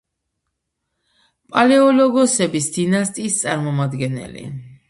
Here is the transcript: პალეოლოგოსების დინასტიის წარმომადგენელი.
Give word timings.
პალეოლოგოსების 1.51 2.73
დინასტიის 2.79 3.39
წარმომადგენელი. 3.45 4.49